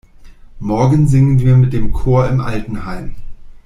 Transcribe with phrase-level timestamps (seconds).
[0.57, 3.13] Morgen singen wir mit dem Chor im Altenheim.